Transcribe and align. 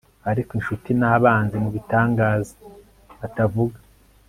Ariko 0.31 0.51
inshuti 0.57 0.89
nabanzi 0.99 1.55
mubitangaza 1.63 2.53
batavuga 3.19 3.77